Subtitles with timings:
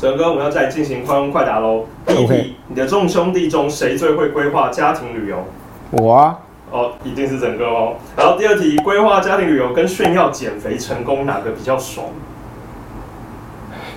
[0.00, 1.84] 整哥，我们要再进行快问快答喽。
[2.06, 5.44] 第一 OK 题，你的众兄弟中谁最会规划家庭旅游？
[5.90, 6.38] 我啊，
[6.70, 7.96] 哦，一定是整哥哦。
[8.16, 12.06] 然后第二题，规划家庭旅游跟炫耀减肥成功哪个比较爽？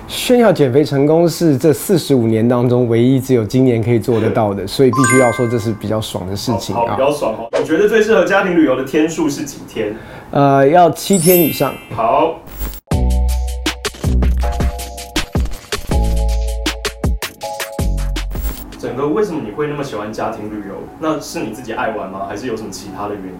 [0.06, 7.02] 炫耀减肥成功是这四十五年当中唯一只有今年可以做得到的，所以必须要说这是比较爽的事情好，啊比。
[7.02, 7.48] 较爽哦。
[7.58, 9.96] 你觉得最适合家庭旅游的天数是几天？
[10.32, 11.72] 呃，要七天以上。
[11.96, 12.40] 好。
[18.84, 20.74] 整个为什么你会那么喜欢家庭旅游？
[21.00, 22.26] 那是你自己爱玩吗？
[22.28, 23.32] 还是有什么其他的原因？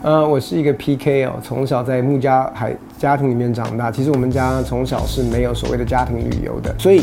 [0.00, 3.92] 呃，我是一个 PK 哦，从小在木家海家庭里面长大。
[3.92, 7.02] 其实我们家从小是没有所谓的家庭旅游的，所以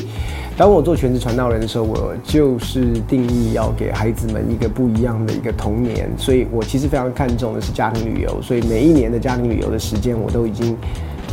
[0.58, 6.10] 当我做全职传道人的时候，我就是定义要给孩子们一个不一样的一个童年。
[6.18, 10.76] 所以我其实非常看重的是家庭旅游，所以每一年的家庭旅游的时间我都已经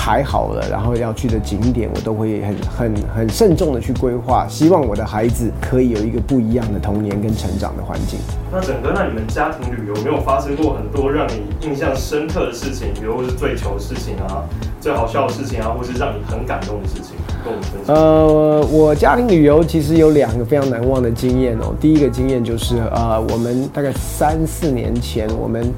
[0.09, 8.19] 排好了，然后要去的景点我都会很很很慎重的去规划，希望我的孩子可以有一个不一样的童年跟成长的环境。
[8.51, 12.89] 那整个，那你们家庭旅游有没有发生过很多让你印象深刻的事情？
[12.95, 14.43] 比如是最糗的事情啊，
[14.81, 17.95] 最好笑的事情啊，或是让你很感动的事情，跟我们分享。
[17.95, 21.75] 呃，我家庭旅游其实有两个非常难忘的经验哦。
[21.79, 25.71] 第一个经验就是，呃，我们大概三四年前，我们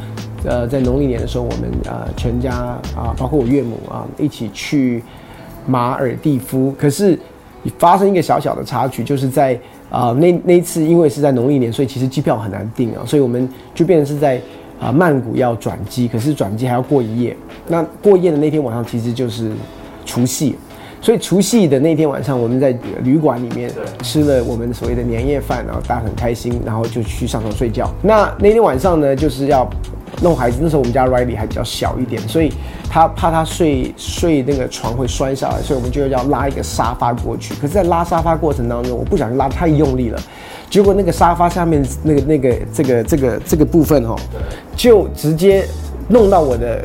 [0.45, 2.53] 呃在农历年的时候，我们呃全家
[2.97, 5.03] 啊、包括我岳母啊，一起去
[5.67, 6.75] 马尔蒂夫。
[6.79, 7.19] 可是
[7.79, 9.59] 发生一个小小的插曲，就是在
[9.91, 14.41] 啊、那那次，因为是在农历年，所以其实机票很难订啊，所以我们就变成是在
[14.81, 17.37] 啊、曼谷要转机，可是转机还要过一夜。
[17.69, 19.53] 那过夜的那天晚上，其实就是
[20.07, 20.57] 除夕。
[21.03, 23.71] 所以除夕的那天晚上，我们在旅馆里面
[24.03, 27.91] 吃了我们所谓的年夜饭，然后大家很开心，然后就去上床睡觉。
[28.03, 29.69] 那那天晚上呢，就是要
[30.23, 30.59] 弄孩子。
[30.61, 32.53] 那时候我们家 Riley 还比较小一点，所以
[32.89, 37.55] 他怕他睡睡那个床会摔下来，所以我们就要拉一个沙发过去。
[37.55, 40.19] 可是，在拉沙发过程当中，我不小心拉太用力了，
[40.69, 44.17] 结果那个沙发下面那个那个这个这个这个部分哦，
[44.77, 45.65] 就直接
[46.09, 46.83] 弄到我的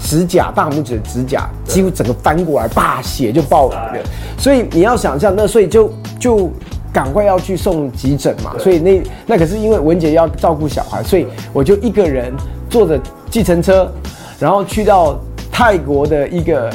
[0.00, 3.92] 指甲，大拇指的指甲几乎整个翻过来，叭，血就爆了。
[4.36, 6.50] 所以你要想象，那所以就就
[6.92, 8.54] 赶快要去送急诊嘛。
[8.58, 12.32] 所以那那可是因为文姐要照顾小孩，所以我就一个人
[12.74, 12.98] 坐着
[13.30, 13.88] 计程车，
[14.36, 15.16] 然后去到
[15.52, 16.68] 泰国的一个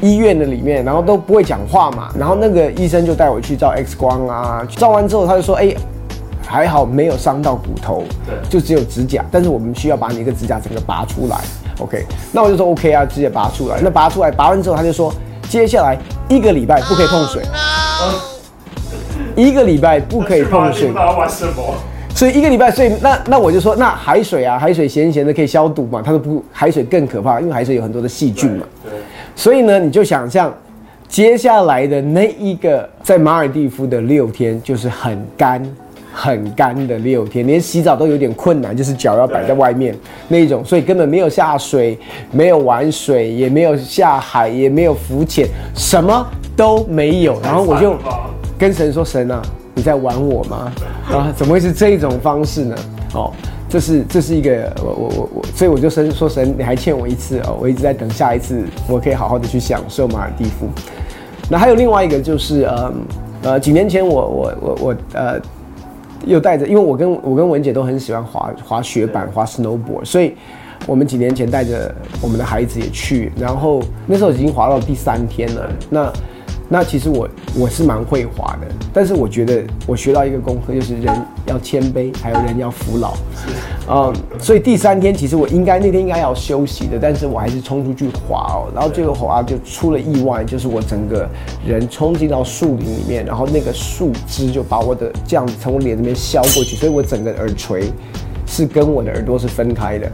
[0.00, 2.08] 医院的里面，然后都不会讲话嘛。
[2.18, 5.72] 然后那个医生就带我去照 X 光啊，照完之后他就说，哎、
[6.44, 11.38] 还好没有伤到骨头，对就只有指甲，但是我们需要把你一个指甲整个拔出来。
[11.78, 13.78] OK，那我就说 OK 啊，直接拔出来。
[13.80, 15.14] 那拔出来，拔完之后他就说，
[15.48, 15.96] 接下来
[16.28, 17.44] 一个礼拜不可以碰水，
[19.36, 20.92] 一个礼拜不可以碰水。
[22.16, 26.00] 所以一个礼拜，所以那那我就说，那海水啊，海水咸咸的可以消毒嘛？
[26.02, 28.64] 他说不，海水更可怕，因为海水有很多的细菌嘛。
[28.82, 28.92] 对，
[29.34, 30.50] 所以呢，你就想象
[31.06, 35.62] 接下来的那一个在马尔蒂夫的六天，就是很干、
[36.10, 39.94] 很干的六天，连洗澡都有点困难，就是脚要摆在外面
[40.28, 41.98] 那一种，所以根本没有下水，
[42.32, 47.38] 没有玩水，也没有下海，也没有浮潜，什么都没有。
[47.42, 47.94] 然后我就
[48.56, 49.42] 跟神说：“神啊，
[49.76, 50.72] 你在玩我吗？
[51.12, 52.76] 啊，怎么会是这一种方式呢？
[53.12, 53.30] 哦，
[53.68, 60.66] 这是这是一个我我我我，所以我就神说神，你还欠我一次哦，我一直在等下一次，我可以好好的去享受马尔蒂夫。
[61.50, 62.92] 那还有另外一个就是呃
[63.42, 65.38] 呃，几年前我我我我呃
[66.24, 70.34] 又带着，因为我跟我跟文姐都很喜欢滑滑雪板、滑 snowboard，所以
[70.86, 75.70] 我们几年前带着我们的孩子也去，然后那时候已经滑到第三天了。
[75.90, 76.10] 那
[76.68, 81.14] 那其实我我是蛮会滑的，但是我觉得我学到一个功课，就是人
[81.46, 83.14] 要谦卑，还有人要服老。
[83.88, 91.28] 嗯，所以第三天其实我应该那天应该要休息的，但是我还是冲出去滑哦，然后最后滑就出了意外，就是我整个
[91.64, 97.92] 人冲进到树林里面，然后那个树枝就把我的这样子从我脸那边削过去，所以我整个耳垂
[98.44, 100.10] 是跟我的耳朵是分开的。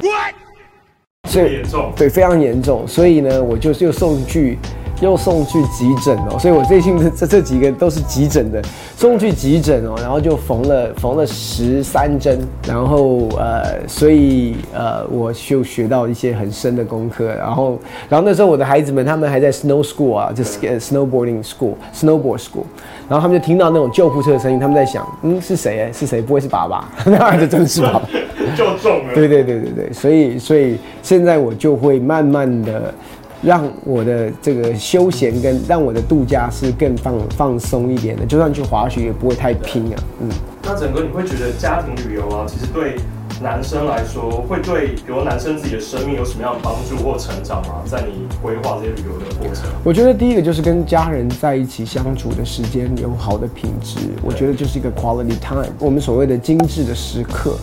[1.30, 4.58] 所以严重对，非常严重，所以呢，我就又送去，
[5.02, 8.62] 又送去急诊哦，所以我最近这这这几个都是急诊的，
[8.96, 12.38] 送去急诊哦，然后就缝了缝了十三针，
[12.68, 17.78] 然后呃，所以呃，我就学到一些很深的功课，然后
[18.08, 22.64] 然后那时候我的孩子们他们还在 snow school 啊，就 snowboarding school snowboard school，
[23.08, 25.90] 然后他们就听到那种救护车的声音，他们在想，嗯，是谁？
[25.92, 26.22] 是谁？
[26.22, 26.88] 不会是爸爸？
[27.04, 28.02] 那儿子真是爸爸。
[28.56, 29.14] 就中了。
[29.14, 32.92] 对对对对对，所以所以现在我就会慢慢的
[33.42, 40.28] 让我的这个休闲跟让我的度假是更放放松一点的，就算去滑雪也不会太拼啊，嗯。
[40.62, 42.94] 那整个你会觉得家庭旅游啊，其实对
[43.42, 47.82] 男生来说，会对比如男生自己的生命有什么样的帮助或成长吗？
[47.84, 49.64] 在你规划这些旅游的过程？
[49.82, 55.66] 我觉得第一个就是跟家人在一起相处的时间有好的品质，我觉得就是一个 quality time。
[55.80, 57.56] 我们所谓的精致的时刻。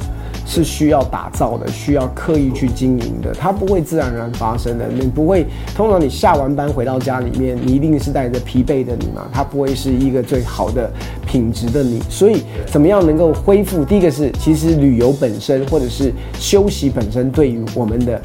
[0.50, 4.88] 是需要打造的，需要刻意去经营的，它不会自然而然发生的。
[4.88, 10.92] 你不会，通常你下完班回到家里面，你一定是带着疲惫的你嘛，它不会是一个最好的
[11.28, 12.02] 品质的你。
[12.10, 13.86] 所以，怎么样能够恢复？
[13.86, 18.20] 第一个是，其实旅游本身或者是休息本身，对于我们的。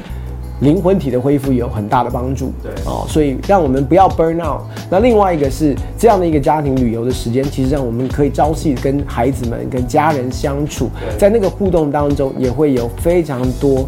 [0.61, 4.61] 灵魂体的恢复有很大的帮助，对哦，所以让我们不要 burn out。
[4.89, 13.85] 那另外一个是这样的一个家庭旅游的时间，其实让我们可以朝夕跟孩子们、跟家人相处，在那个互动当中，也会有非常多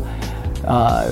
[0.65, 1.05] 呃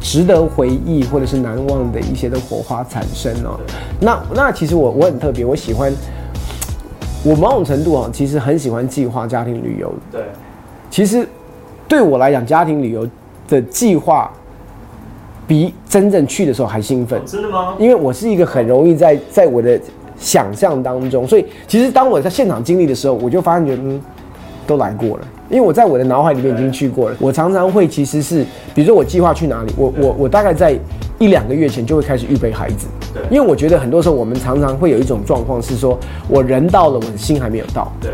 [0.00, 3.60] 值得回忆或者是难忘的一些的火花产生哦。
[4.00, 5.92] 那那其实我我很特别，我喜欢
[7.22, 9.92] 我某种程度啊，其实很喜欢计划家庭旅游。
[10.10, 10.22] 对，
[10.90, 11.28] 其实
[11.86, 13.06] 对我来讲，家庭旅游
[13.46, 14.32] 的计划。
[15.50, 17.74] 比真正去的时候还兴奋，真的吗？
[17.76, 19.76] 因为我是一个很容易在在我的
[20.16, 24.00] 想象当中，所以其实当我在现场经历的时候，我就发现觉得嗯，
[24.64, 27.16] 都来过了，因为我在我的脑海里面已经去过了。
[27.18, 30.78] 我常常会其实是，比如说我计划去哪里，我我我大概在
[31.18, 35.98] 一两个月前就会开始预备孩子，对，因为我觉得很多时候我们常常会有一种状况是说，
[36.28, 38.12] 我人到了，我的心还没有到，对。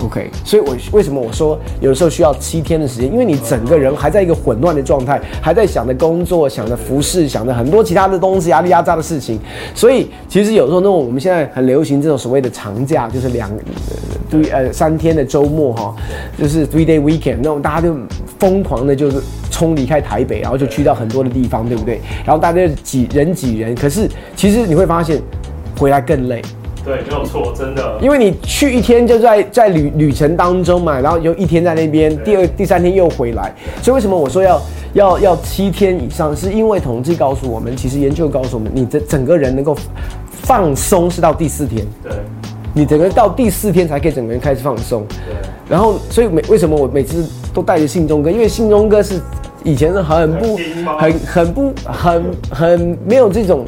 [0.00, 3.10] OK，所以，我为什么我说有时候需要七天的时间？
[3.10, 9.38] 因为你整个人还在一个混乱的状态，还在想着工作、想着服饰、想着很多其他的东西、压力压榨的事情。
[9.74, 13.50] 所以，其实有时候那我们现在很流行这种所谓的长假，就是两
[14.30, 15.96] 呃呃三天的周末哈，
[16.38, 17.94] 就是 three day weekend 那种，大家就
[18.38, 22.00] 疯狂的就是冲离开台北，然后就去到很多的地方，对不对？
[22.24, 25.20] 然后大家挤人挤人，可是其实你会发现
[25.76, 26.40] 回来更累。
[26.88, 27.98] 对，没有错，真的。
[28.00, 33.52] 因为你去一天就在在旅旅程当中嘛，然后又一天在那边，第二第三天又回来，
[33.82, 34.62] 所以为什么我说要
[34.94, 36.34] 要要七天以上？
[36.34, 39.76] 是因为统计告诉我们，其实研究告诉我们，你的整个人能够
[40.30, 41.86] 放松是到第四天。
[42.02, 42.12] 对，
[42.72, 45.04] 你整个到第四天才可以整个人开始放松。
[45.08, 45.36] 对。
[45.68, 48.30] 然后，所以每为什么我每次都带着信中哥？
[48.30, 49.20] 因为信中哥是
[49.62, 50.58] 以前是很不
[50.98, 53.66] 很很不很很没有这种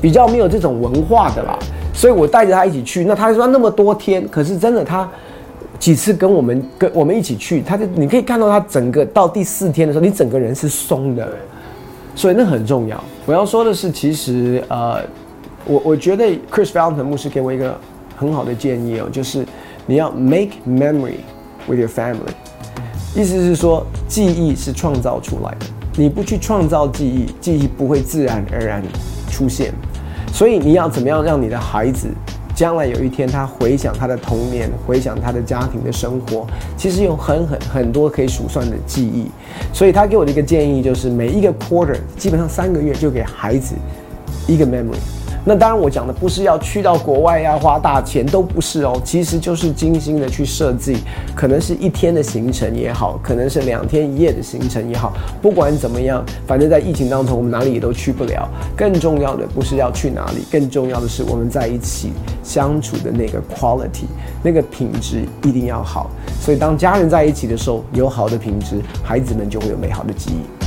[0.00, 1.58] 比较没有这种文化的啦。
[1.92, 5.08] 所以我带着他一起去，那他说那么多天，可是真的他
[5.78, 11.28] 几次跟我们跟我们一起去，他就你可以看到他整个到第四天的时候，你整个人是松的，
[12.14, 13.02] 所以那很重要。
[13.26, 15.02] 我要说的是，其实呃，
[15.66, 17.78] 我我觉得 Chris Fountain 牧师给我一个
[18.16, 19.44] 很好的建议哦，就是
[19.86, 21.16] 你要 make memory
[21.66, 22.16] with your family，
[23.14, 25.66] 意思是说记忆是创造出来的，
[25.96, 28.82] 你不去创造记忆，记忆不会自然而然
[29.30, 29.74] 出现。
[30.32, 32.08] 所以你要怎么样让你的孩子
[32.54, 36.46] 将来有一天他回想他的童年，回想他的家庭的生活，
[36.76, 39.30] 其实有很很很多可以数算的记忆。
[39.72, 43.74] 所以他给我的一个建议就是，每一个 quarter 基本上三个月就给孩子
[44.48, 44.96] 一个 memory。
[45.44, 49.00] 那当然，我讲的不是要去到国外要，花大钱都不是哦。
[49.04, 50.98] 其实就是精心的去设计，
[51.34, 55.12] 可能是一天的行程也好，可能是两天一夜的行程也好。
[55.40, 58.48] 不管怎么样，反正在疫情当中，我们哪里也都去不了。
[58.76, 62.12] 更重要的不是要去哪里，更重要的是我们在一起
[62.44, 64.06] 相处的那个 quality，
[64.44, 66.08] 那个品质一定要好。
[66.40, 70.61] 所以当家人在一起的时候，有好的品质，孩子们就会有美好的记忆。